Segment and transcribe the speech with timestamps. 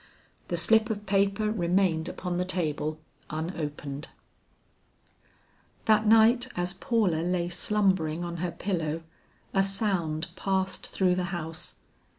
[0.47, 4.07] The slip of paper remained upon the table unopened.
[5.85, 9.03] That night as Paula lay slumbering on her pillow,
[9.53, 11.75] a sound passed through the house.